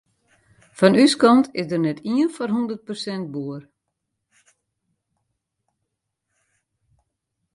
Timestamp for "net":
1.83-1.99